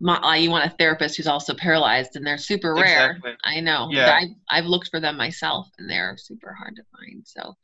[0.00, 3.12] my, uh, you want a therapist who's also paralyzed, and they're super rare.
[3.12, 3.32] Exactly.
[3.44, 3.88] I know.
[3.90, 4.10] Yeah.
[4.10, 7.22] I, I've looked for them myself, and they're super hard to find.
[7.26, 7.54] So,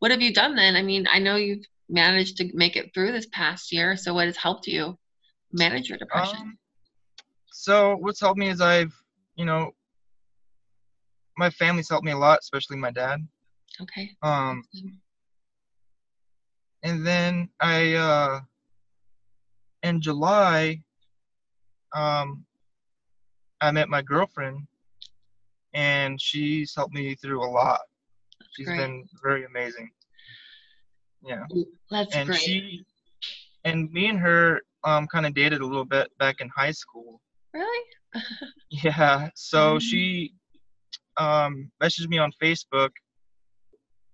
[0.00, 0.76] what have you done then?
[0.76, 3.96] I mean, I know you've managed to make it through this past year.
[3.96, 4.98] So, what has helped you
[5.52, 6.40] manage your depression?
[6.40, 6.58] Um,
[7.50, 8.94] so what's helped me is I've,
[9.34, 9.72] you know,
[11.38, 13.26] my family's helped me a lot, especially my dad.
[13.80, 14.10] okay.
[14.22, 14.64] Um,
[16.82, 18.40] and then I, uh,
[19.84, 20.82] in July,
[21.94, 22.44] um,
[23.60, 24.66] I met my girlfriend,
[25.74, 27.80] and she's helped me through a lot.
[28.56, 28.78] She's great.
[28.78, 29.90] been very amazing.
[31.22, 31.44] Yeah,
[31.90, 32.40] That's and great.
[32.40, 32.84] she,
[33.64, 37.20] and me and her, um, kind of dated a little bit back in high school.
[37.54, 37.84] really?
[38.70, 39.30] Yeah.
[39.34, 39.80] So Mhm.
[39.80, 40.34] she
[41.18, 42.90] um messaged me on Facebook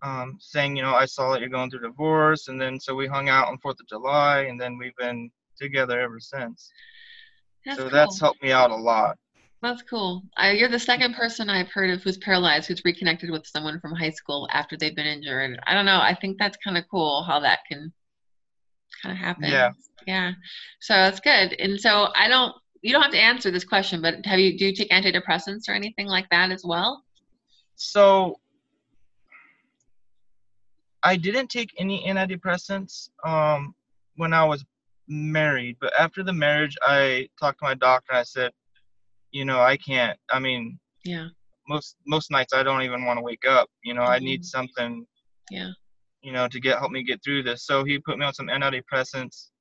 [0.03, 3.07] um saying, you know, I saw that you're going through divorce and then so we
[3.07, 6.71] hung out on 4th of July and then we've been together ever since.
[7.65, 7.93] That's so cool.
[7.93, 9.17] that's helped me out a lot.
[9.63, 10.23] That's cool.
[10.37, 13.95] I, you're the second person I've heard of who's paralyzed who's reconnected with someone from
[13.95, 15.59] high school after they've been injured.
[15.67, 16.01] I don't know.
[16.01, 17.91] I think that's kind of cool how that can
[19.03, 19.45] kind of happen.
[19.45, 19.71] Yeah.
[20.07, 20.33] Yeah.
[20.81, 21.55] So it's good.
[21.59, 22.55] And so I don't.
[22.85, 25.73] You don't have to answer this question, but have you do you take antidepressants or
[25.73, 27.03] anything like that as well?
[27.77, 28.39] So
[31.03, 33.75] I didn't take any antidepressants um
[34.17, 34.67] when I was
[35.09, 38.53] married, but after the marriage I talked to my doctor and I said,
[39.31, 41.29] you know, I can't I mean, Yeah.
[41.67, 43.71] most most nights I don't even want to wake up.
[43.83, 44.45] You know, I need Mhm.
[44.45, 45.07] something.
[45.51, 45.71] Yeah.
[46.21, 47.65] You know, to get help me get through this.
[47.65, 49.53] So he put me on some antidepressants,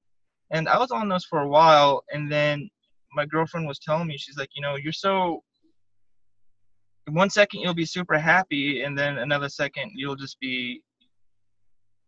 [0.51, 2.03] and I was on those for a while.
[2.11, 2.69] And then
[3.13, 5.43] my girlfriend was telling me, she's like, you know, you're so.
[7.09, 10.81] One second you'll be super happy, and then another second you'll just be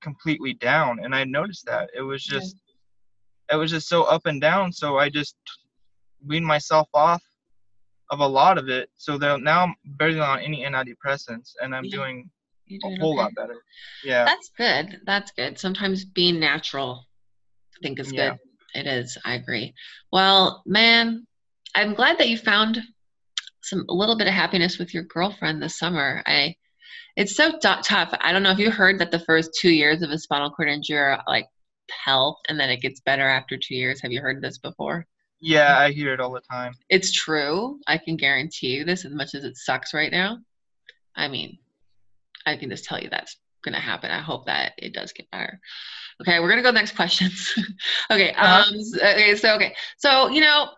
[0.02, 1.00] completely down.
[1.04, 2.40] And I noticed that it was Yeah.
[2.40, 2.56] just,
[3.52, 4.72] it was just so up and down.
[4.72, 5.36] So I just
[6.26, 7.22] weaned myself off
[8.10, 8.90] of a lot of it.
[8.96, 11.98] So that now I'm barely on any antidepressants, and I'm Yeah.
[11.98, 12.30] doing
[12.84, 13.24] a whole okay.
[13.24, 13.62] lot better.
[14.04, 14.24] Yeah.
[14.26, 15.02] That's good.
[15.06, 15.60] That's good.
[15.60, 17.06] Sometimes being natural,
[17.76, 18.30] I think, is Yeah.
[18.32, 18.40] good.
[18.76, 19.18] It is.
[19.24, 19.74] I agree.
[20.12, 21.26] Well, man,
[21.74, 22.82] I'm glad that you found
[23.62, 26.22] some a little bit of happiness with your girlfriend this summer.
[26.26, 26.56] I,
[27.16, 28.14] it's so t- tough.
[28.20, 30.70] I don't know if you heard that the first two years of a spinal cord
[30.70, 31.48] injury are like
[31.90, 34.02] hell, and then it gets better after two years.
[34.02, 35.08] Have you heard this before?
[35.40, 36.74] Yeah, I hear it all the time.
[36.90, 37.80] It's true.
[37.88, 40.40] I can guarantee you this as much as it sucks right now.
[41.16, 41.60] I mean,
[42.46, 44.12] I can just tell you that's going to happen.
[44.12, 45.60] I hope that it does get better.
[46.22, 47.54] Okay, we're going to go next questions.
[48.12, 48.64] okay, Uh-huh.
[48.72, 49.76] um, okay, so okay.
[49.98, 50.70] So, you know,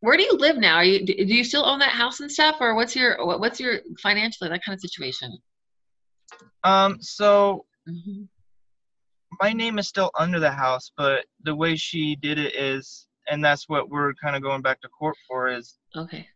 [0.00, 0.76] where do you live now?
[0.76, 3.58] Are you do you still own that house and stuff or what's your what- what's
[3.58, 5.36] your financially that kind of situation?
[6.64, 8.24] Um, so hmm
[9.42, 13.44] my name is still under the house, but the way she did it is, and
[13.44, 16.26] that's what we're kind of going back to court for is, Okay.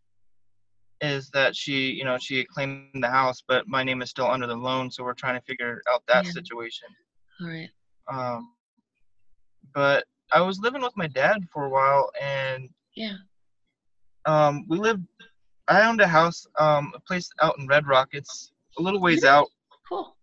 [1.01, 4.47] is that she, you know, she claimed the house, but my name is still under
[4.47, 6.31] the loan, so we're trying to figure out that Yeah.
[6.31, 6.87] situation.
[7.41, 7.69] All right.
[8.07, 8.53] Um,
[9.73, 13.17] but I was living with my dad for a while, and Yeah.
[14.25, 15.05] um, we lived.
[15.67, 18.09] I owned a house, um, a place out in Red Rock.
[18.11, 19.47] It's a little ways out,
[19.87, 20.17] Cool.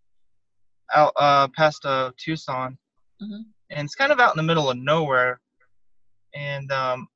[0.93, 2.77] out uh, past uh, Tucson,
[3.23, 3.45] Mhm.
[3.71, 5.41] and it's kind of out in the middle of nowhere.
[6.35, 7.09] And um,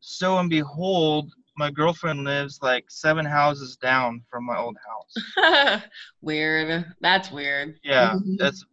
[0.00, 5.82] so and behold, my girlfriend lives like seven houses down from my old house.
[6.22, 6.86] weird.
[7.00, 7.78] That's weird.
[7.84, 8.38] Yeah, Mhm.
[8.38, 8.64] that's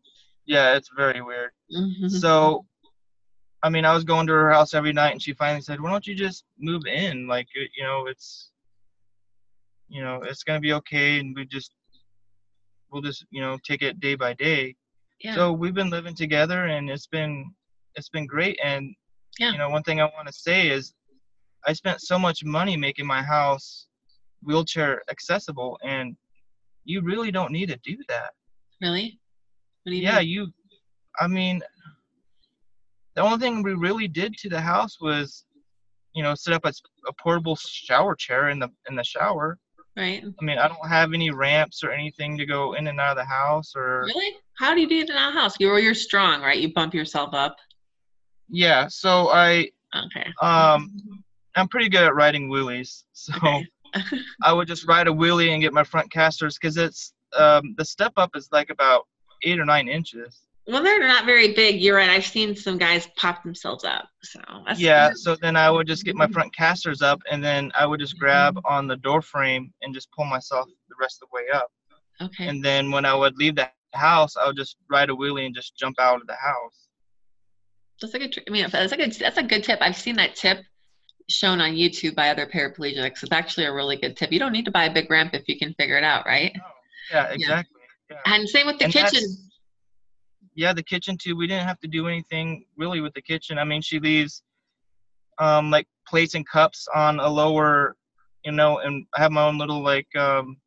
[0.45, 1.51] yeah, it's very weird.
[1.75, 2.09] Mhm.
[2.09, 2.65] So,
[3.61, 5.91] I mean, I was going to her house every night, and she finally said, "Why
[5.91, 7.27] don't you just move in?
[7.27, 8.51] Like, you know, it's,
[9.89, 11.71] you know, it's gonna be okay, and we just,
[12.89, 14.75] we'll just, you know, take it day by day."
[15.19, 15.35] yeah.
[15.35, 17.53] So we've been living together, and it's been,
[17.95, 18.57] it's been great.
[18.63, 18.95] And
[19.37, 19.51] Yeah.
[19.51, 20.93] you know, one thing I want to say is,
[21.67, 23.87] I spent so much money making my house
[24.43, 26.15] wheelchair accessible, and
[26.85, 28.31] you really don't need to do that.
[28.81, 29.19] really?
[29.83, 30.51] What do you yeah you
[31.19, 31.61] i mean
[33.15, 35.45] the only thing we really did to the house was
[36.13, 39.57] you know set up a portable shower chair in the in the shower
[39.97, 40.23] Right.
[40.39, 43.17] i mean i don't have any ramps or anything to go in and out of
[43.17, 44.35] the house or Really?
[44.57, 45.55] How do you do it in a house?
[45.59, 46.59] You're you're strong, right?
[46.59, 47.55] You bump yourself up.
[48.49, 50.27] yeah so i Okay.
[50.41, 50.91] um
[51.55, 53.67] i'm pretty good at riding wheelies so Okay.
[54.43, 57.85] i would just ride a wheelie and get my front casters because it's um the
[57.85, 59.07] step up is like about
[59.43, 61.81] eight or nine inches well, they're not very big.
[61.81, 62.11] You're right.
[62.11, 64.07] I've seen some guys pop themselves up.
[64.21, 67.71] So that's yeah so then i would just get my front casters up and then
[67.73, 71.29] i would just grab on the door frame and just pull myself the rest of
[71.29, 71.71] the way up
[72.21, 72.47] Okay.
[72.47, 75.55] and then when i would leave the house i would just ride a wheelie and
[75.55, 76.89] just jump out of the house
[77.99, 78.43] That's a good.
[78.47, 79.11] I mean, that's a good.
[79.13, 79.79] That's a good tip.
[79.81, 80.59] I've seen that tip
[81.29, 83.23] shown on YouTube by other paraplegics.
[83.23, 84.31] It's actually a really good tip.
[84.31, 86.55] You don't need to buy a big ramp if you can figure it out, right?
[87.11, 89.49] yeah exactly yeah, And same with the And kitchen.
[90.55, 93.63] yeah the kitchen too we didn't have to do anything really with the kitchen i
[93.63, 94.41] mean she leaves
[95.37, 97.95] um like plates and cups on a lower
[98.43, 100.57] you know and i have my own little like um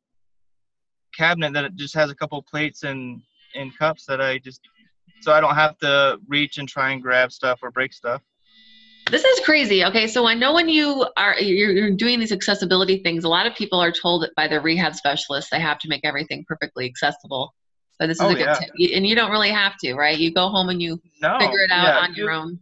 [1.15, 3.21] cabinet that it just has a couple plates and
[3.55, 4.61] and cups that i just
[5.21, 8.23] so i don't have to reach and try and grab stuff or break stuff
[9.13, 9.85] This is crazy.
[9.85, 13.47] Okay, so I know when you are you're, you're doing these accessibility things, a lot
[13.47, 17.53] of people are told by their rehab specialists they have to make everything perfectly accessible.
[17.99, 18.55] But this is Oh, a good yeah.
[18.55, 20.17] tip, and you don't really have to, right?
[20.19, 22.59] You go home and you no figure it out yeah, on you, your own.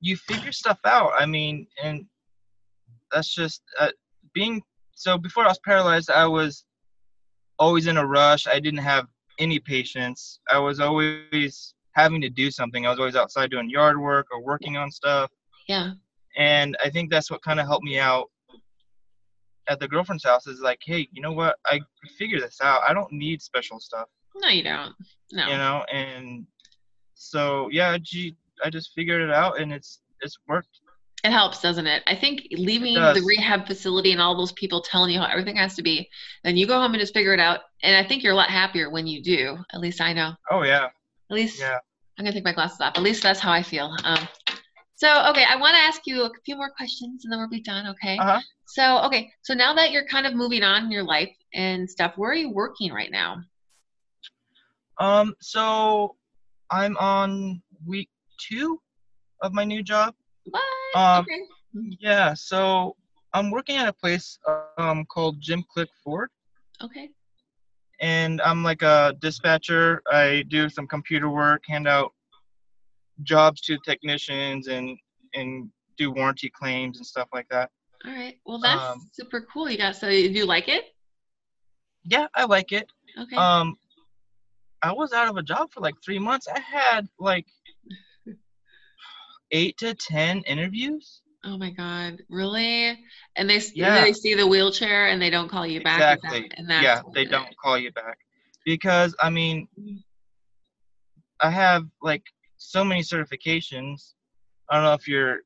[0.00, 2.06] you figure stuff out i mean and
[3.10, 3.90] that's just uh,
[4.34, 4.62] being
[4.94, 6.64] so before i was paralyzed i was
[7.58, 9.06] always in a rush i didn't have
[9.38, 14.00] any patience i was always having to do something i was always outside doing yard
[14.00, 15.30] work or working on stuff
[15.66, 15.92] Yeah,
[16.36, 18.26] and i think that's what kind of helped me out
[19.68, 21.80] at the girlfriend's house is like hey you know what i
[22.18, 24.94] figure this out i don't need special stuff no, you don't.
[25.32, 25.46] No.
[25.48, 26.46] you know and
[27.14, 30.80] so yeah gee, i just figured it out and it's it's worked
[31.24, 32.02] It helps, doesn't it?
[32.06, 35.74] I think leaving the rehab facility and all those people telling you how everything has
[35.74, 36.08] to be,
[36.44, 37.60] then you go home and just figure it out.
[37.82, 39.58] And I think you're a lot happier when you do.
[39.74, 40.34] At least I know.
[40.52, 40.84] oh yeah
[41.30, 41.78] At least yeah
[42.18, 42.96] I'm gonna take my glasses off.
[42.96, 43.96] At least that's how I feel.
[44.04, 44.28] Um,
[44.96, 47.60] so okay, I want to ask you a few more questions and then we'll be
[47.60, 47.86] done.
[47.88, 48.18] Okay.
[48.18, 51.88] uh-huh So okay, so now that you're kind of moving on in your life and
[51.88, 53.36] stuff, where are you working right now?
[54.98, 56.16] Um, so
[56.70, 58.80] I'm on week two
[59.42, 60.14] of my new job.
[60.44, 60.62] What?
[60.94, 61.96] Um, okay.
[62.00, 62.96] Yeah, so
[63.34, 64.38] I'm working at a place
[64.78, 66.30] um called Jim Click Ford,
[66.82, 67.10] Okay.
[68.00, 70.02] and I'm like a dispatcher.
[70.10, 72.12] I do some computer work, hand out
[73.22, 74.98] jobs to technicians, and
[75.34, 77.70] and do warranty claims and stuff like that.
[78.04, 78.38] All right.
[78.44, 79.68] Well, that's Um, super cool.
[79.70, 80.84] You got so do you like it?
[82.04, 82.90] Yeah, I like it.
[83.18, 83.36] Okay.
[83.36, 83.76] Um,
[84.82, 86.46] I was out of a job for like three months.
[86.46, 87.46] I had like
[89.52, 91.22] eight to ten interviews.
[91.44, 92.22] oh my God.
[92.28, 92.98] Really?
[93.36, 94.02] And they Yeah.
[94.04, 95.98] they see the wheelchair and they don't call you back.
[96.16, 96.50] Is that- Exactly.
[96.58, 98.18] and that's yeah, they don't call you back
[98.64, 99.68] because I mean,
[101.40, 102.24] I have like
[102.58, 104.14] so many certifications,
[104.70, 105.40] I don't know if you're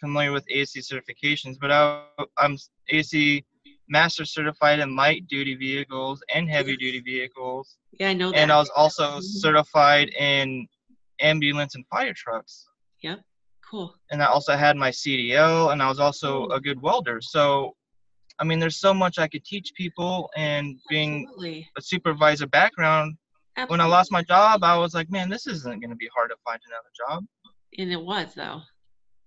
[0.00, 2.04] familiar with ASE certifications, but I,
[2.38, 2.56] I'm
[2.90, 3.42] ASE
[3.88, 7.76] master certified in light duty vehicles and heavy duty vehicles.
[7.98, 8.38] Yeah, I know that.
[8.38, 9.22] And I was also Mhm.
[9.22, 10.66] certified in
[11.20, 12.66] ambulance and fire trucks.
[13.02, 13.20] Yep.
[13.68, 13.94] Cool.
[14.10, 17.20] And I also had my CDL and I was also a good welder.
[17.20, 17.76] So,
[18.38, 20.30] I mean, there's so much I could teach people.
[20.36, 21.68] And being Absolutely.
[21.76, 23.16] a supervisor background,
[23.68, 26.30] when I lost my job, I was like, man, this isn't going to be hard
[26.30, 27.24] to find another job.
[27.78, 28.60] And it was though.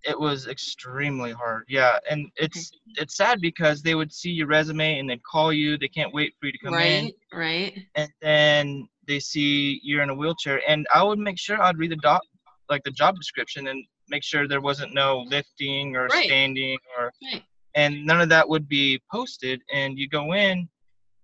[0.05, 1.63] It was extremely hard.
[1.69, 1.97] Yeah.
[2.09, 5.77] And it's it's sad because they would see your resume and they'd call you.
[5.77, 7.05] They can't wait for you to come in.
[7.05, 7.13] Right.
[7.33, 7.79] Right.
[7.95, 11.91] and then they see you're in a wheelchair and i would make sure i'd read
[11.91, 12.21] the doc
[12.69, 16.25] like the job description and make sure there wasn't no lifting or Right.
[16.25, 17.43] standing or Right.
[17.75, 20.69] and none of that would be posted and you go in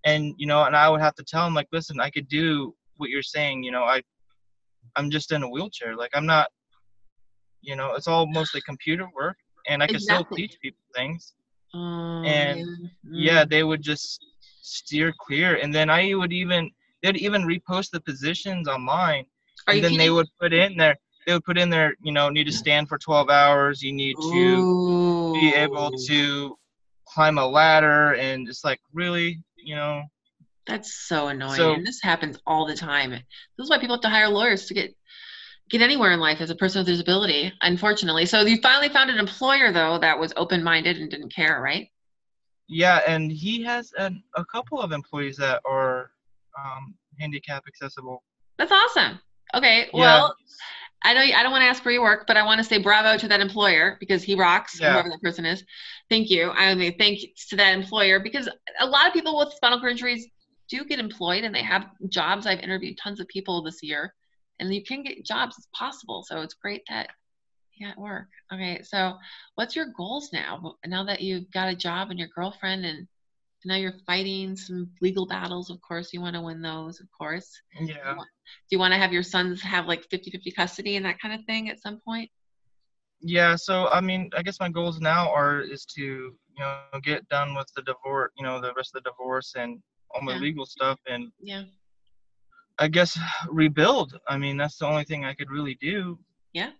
[0.03, 2.75] and you know and i would have to tell them like listen i could do
[2.99, 4.01] what you're saying you know i
[4.95, 6.47] i'm just in a wheelchair like i'm not
[7.61, 10.23] you know it's all mostly computer work and i can Exactly.
[10.23, 11.33] still teach people things.
[11.73, 12.59] Oh, And,
[13.11, 13.43] yeah.
[13.45, 13.49] Mm.
[13.49, 14.25] they would just
[14.61, 16.69] steer clear and then i would even
[17.01, 19.25] they'd even repost the positions online
[19.67, 22.29] Are and then they would put in there they would put in there you know
[22.29, 26.55] need to stand for 12 hours you need to be able to
[27.07, 30.03] climb a ladder and it's like really you know
[30.67, 31.55] That's so annoying.
[31.55, 33.11] So- and this happens all the time.
[33.11, 33.19] This
[33.59, 34.95] is why people have to hire lawyers to get
[35.69, 38.25] get anywhere in life as a person with disability, unfortunately.
[38.25, 41.89] So you finally found an employer though that was open minded and didn't care, right?
[42.71, 46.11] yeah and he has an, a couple of employees that are
[46.55, 48.21] um, handicap accessible
[48.59, 49.19] That's awesome.
[49.55, 49.89] Okay.
[49.91, 49.99] Yeah.
[49.99, 50.35] Well,
[51.03, 52.63] I know you, I don't want to ask for your work, but I want to
[52.63, 54.91] say bravo to that employer because he rocks, Yeah.
[54.93, 55.63] whoever that person is.
[56.09, 56.51] Thank you.
[56.51, 58.47] I mean, thanks to that employer because
[58.79, 60.27] a lot of people with spinal cord injuries
[60.69, 62.45] do get employed and they have jobs.
[62.45, 64.13] I've interviewed tons of people this year,
[64.59, 65.55] and you can get jobs.
[65.57, 66.23] It's possible.
[66.27, 67.09] So it's great that
[67.73, 68.27] you got work.
[68.53, 68.81] Okay.
[68.83, 69.13] So
[69.55, 70.75] what's your goals now?
[70.85, 73.07] Now that you've got a job and your girlfriend and
[73.65, 77.51] now you're fighting some legal battles, of course, you want to win those, of course
[77.81, 81.33] yeah do you want to have your sons have like 50-50 custody and that kind
[81.33, 82.29] of thing at some point
[83.21, 87.27] yeah so i mean i guess my goals now are is to you know get
[87.29, 89.79] done with the divorce you know the rest of the divorce and
[90.13, 90.39] all my Yeah.
[90.39, 91.63] legal stuff and yeah
[92.81, 93.19] I guess
[93.49, 94.17] rebuild.
[94.29, 96.17] I mean, that's the only thing I could really do.
[96.53, 96.71] Yeah.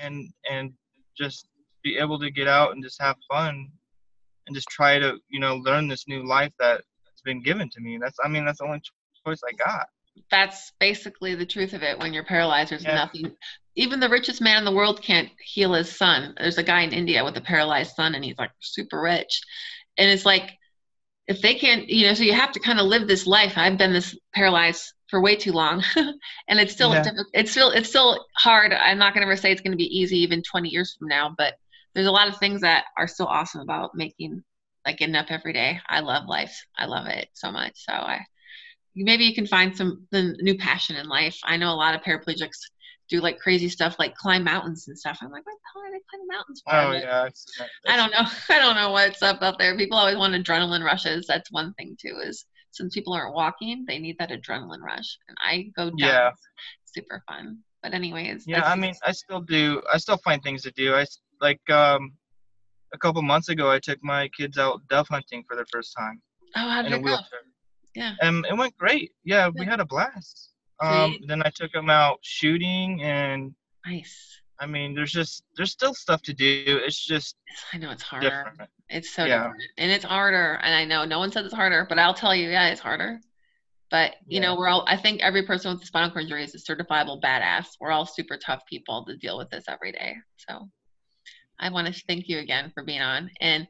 [0.00, 0.72] And and
[1.18, 1.48] just
[1.82, 3.68] be able to get out and just have fun
[4.46, 6.82] and just try to, you know, learn this new life that's
[7.26, 7.98] been given to me.
[8.00, 8.80] That's I mean, that's the only
[9.26, 9.86] choice I got.
[10.30, 12.94] that's basically the truth of it when you're paralyzed there's Yeah.
[12.94, 13.36] nothing
[13.76, 16.92] even the richest man in the world can't heal his son there's a guy in
[16.92, 19.40] india with a paralyzed son and he's like super rich
[19.98, 20.52] and it's like
[21.26, 23.54] if they can't you know so you have to kind of live this life.
[23.56, 27.04] I've been this paralyzed for way too long and it's still Yeah.
[27.32, 28.72] it's still it's still hard.
[28.72, 31.08] I'm not going to ever say it's going to be easy even 20 years from
[31.08, 31.54] now but
[31.94, 34.42] there's a lot of things that are still awesome about making
[34.86, 35.80] like getting up every day.
[35.88, 36.54] I love life.
[36.76, 37.72] I love it so much.
[37.76, 38.20] So i
[38.96, 41.38] maybe you can find some the new passion in life.
[41.44, 42.58] I know a lot of paraplegics
[43.10, 45.92] do like crazy stuff like climb mountains and stuff i'm like what the hell are
[45.92, 47.28] they climbing mountains for Oh yeah.
[47.88, 48.24] I don't know.
[48.48, 49.76] I don't know what's up out there.
[49.76, 51.26] People always want adrenaline rushes.
[51.26, 52.18] That's one thing too.
[52.24, 55.98] Is since people aren't walking, they need that adrenaline rush, and I go down.
[55.98, 56.30] Yeah.
[56.84, 57.58] Super fun.
[57.82, 58.44] But anyways.
[58.46, 59.82] Yeah, I mean, I still do.
[59.92, 60.94] I still find things to do.
[60.94, 61.04] I
[61.40, 62.12] like um
[62.92, 66.22] a couple months ago I took my kids out dove hunting for the first time
[66.56, 67.16] Oh, how did it go?
[67.94, 68.14] Yeah.
[68.22, 69.12] Um, it went great.
[69.24, 70.50] Yeah, we had a blast.
[70.84, 73.54] Um, then I took them out shooting, and
[73.86, 74.40] Nice.
[74.60, 76.80] I mean, there's just there's still stuff to do.
[76.84, 77.36] It's just
[77.72, 78.28] I know it's harder.
[78.28, 78.70] different.
[78.88, 79.42] It's so Yeah.
[79.44, 80.54] different, and it's harder.
[80.62, 83.20] And I know no one says it's harder, but I'll tell you, yeah, it's harder.
[83.90, 84.84] But you know, we're all.
[84.88, 87.66] I think every person with a spinal cord injury is a certifiable badass.
[87.80, 90.16] We're all super tough people to deal with this every day.
[90.36, 90.68] So,
[91.60, 93.66] I want to thank you again for being on, and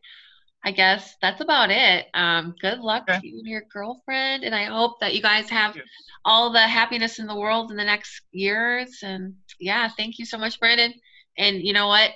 [0.65, 2.07] I guess that's about it.
[2.15, 3.21] Um, good luck Okay.
[3.21, 5.83] to you and your girlfriend, and I hope that you guys have you.
[6.25, 9.01] all the happiness in the world in the next years.
[9.03, 10.95] And yeah, thank you so much, Brandon.
[11.37, 12.13] And you know what?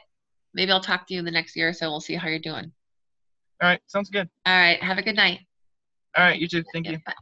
[0.54, 2.72] Maybe I'll talk to you in the next year, so we'll see how you're doing.
[3.60, 4.28] All right, sounds good.
[4.46, 4.82] All right.
[4.82, 5.40] Have a good night.
[6.16, 6.64] All right, you too.
[6.72, 6.98] Thank Yeah, you.
[7.04, 7.14] bye.